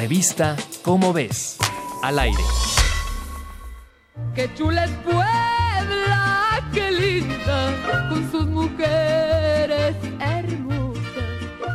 [0.00, 1.58] Revista Cómo ves.
[2.02, 2.42] Al aire.
[4.34, 11.04] Qué chula es Puebla, qué linda, con sus mujeres hermosas.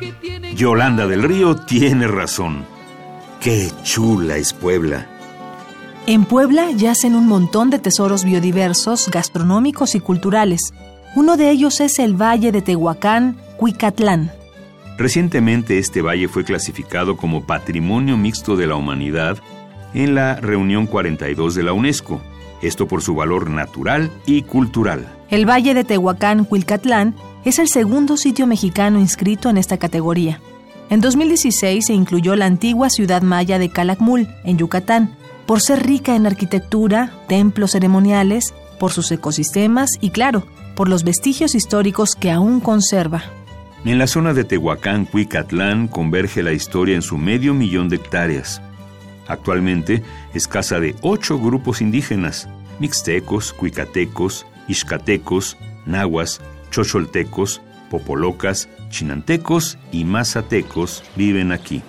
[0.00, 2.64] Que tienen Yolanda del Río tiene razón.
[3.38, 5.06] Qué chula es Puebla.
[6.06, 10.72] En Puebla yacen un montón de tesoros biodiversos, gastronómicos y culturales.
[11.14, 14.32] Uno de ellos es el Valle de Tehuacán, Cuicatlán.
[14.98, 19.38] Recientemente este valle fue clasificado como Patrimonio Mixto de la Humanidad
[19.92, 22.20] en la reunión 42 de la UNESCO,
[22.62, 25.06] esto por su valor natural y cultural.
[25.30, 27.14] El Valle de Tehuacán, Cuilcatlán,
[27.44, 30.40] es el segundo sitio mexicano inscrito en esta categoría.
[30.88, 36.16] En 2016 se incluyó la antigua ciudad maya de Calakmul, en Yucatán, por ser rica
[36.16, 42.60] en arquitectura, templos ceremoniales, por sus ecosistemas y, claro, por los vestigios históricos que aún
[42.60, 43.24] conserva.
[43.84, 48.60] En la zona de Tehuacán, Cuicatlán, converge la historia en su medio millón de hectáreas.
[49.28, 50.02] Actualmente
[50.34, 52.48] es casa de ocho grupos indígenas,
[52.80, 57.60] mixtecos, cuicatecos, ixcatecos, nahuas, chocholtecos,
[57.90, 61.82] popolocas, chinantecos y mazatecos viven aquí.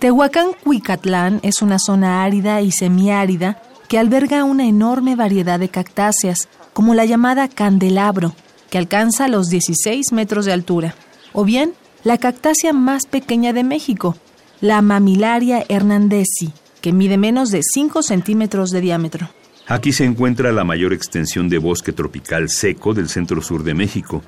[0.00, 6.48] Tehuacán Cuicatlán es una zona árida y semiárida que alberga una enorme variedad de cactáceas,
[6.72, 8.34] como la llamada candelabro,
[8.70, 10.94] que alcanza los 16 metros de altura,
[11.34, 14.16] o bien la cactácea más pequeña de México,
[14.62, 19.28] la Mamilaria hernandezi, que mide menos de 5 centímetros de diámetro.
[19.66, 24.22] Aquí se encuentra la mayor extensión de bosque tropical seco del centro-sur de México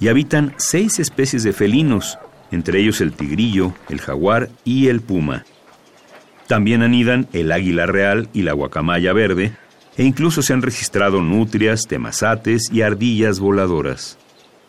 [0.00, 2.18] y habitan seis especies de felinos,
[2.52, 5.44] entre ellos el tigrillo, el jaguar y el puma.
[6.46, 9.56] También anidan el águila real y la guacamaya verde,
[9.96, 14.18] e incluso se han registrado nutrias, temazates y ardillas voladoras.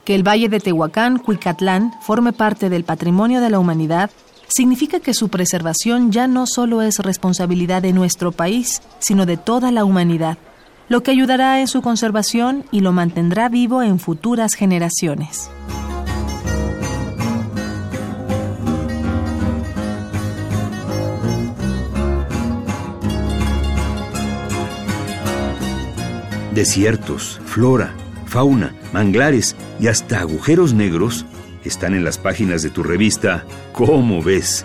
[0.05, 4.11] Que el Valle de Tehuacán, Cuicatlán, forme parte del patrimonio de la humanidad
[4.47, 9.71] significa que su preservación ya no solo es responsabilidad de nuestro país, sino de toda
[9.71, 10.37] la humanidad,
[10.89, 15.49] lo que ayudará en su conservación y lo mantendrá vivo en futuras generaciones.
[26.53, 27.95] Desiertos, flora,
[28.27, 31.25] fauna, manglares y hasta agujeros negros
[31.65, 34.63] están en las páginas de tu revista ¿Cómo ves?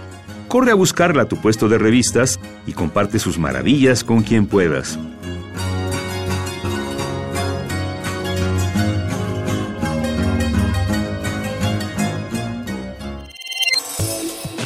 [0.48, 4.98] Corre a buscarla a tu puesto de revistas y comparte sus maravillas con quien puedas.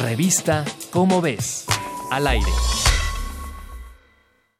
[0.01, 1.65] Revista Cómo ves.
[2.11, 2.51] Al aire.